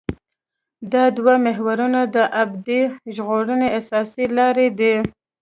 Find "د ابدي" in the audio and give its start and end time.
2.15-2.81